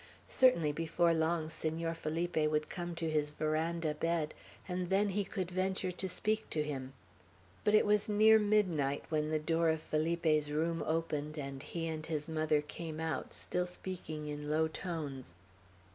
Certainly 0.29 0.71
before 0.71 1.13
long 1.13 1.47
Senor 1.51 1.93
Felipe 1.93 2.35
would 2.49 2.71
come 2.71 2.95
to 2.95 3.07
his 3.07 3.29
veranda 3.29 3.93
bed, 3.93 4.33
and 4.67 4.89
then 4.89 5.09
he 5.09 5.23
could 5.23 5.51
venture 5.51 5.91
to 5.91 6.09
speak 6.09 6.49
to 6.49 6.63
him. 6.63 6.93
But 7.63 7.75
it 7.75 7.85
was 7.85 8.09
near 8.09 8.39
midnight 8.39 9.03
when 9.09 9.29
the 9.29 9.37
door 9.37 9.69
of 9.69 9.79
Felipe's 9.79 10.49
room 10.49 10.83
opened, 10.87 11.37
and 11.37 11.61
he 11.61 11.87
and 11.87 12.03
his 12.03 12.27
mother 12.27 12.63
came 12.63 12.99
out, 12.99 13.31
still 13.31 13.67
speaking 13.67 14.25
in 14.25 14.49
low 14.49 14.67
tones. 14.67 15.35